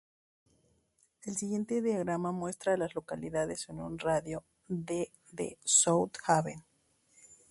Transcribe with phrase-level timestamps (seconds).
[1.25, 6.65] El siguiente diagrama muestra a las localidades en un radio de de South Haven.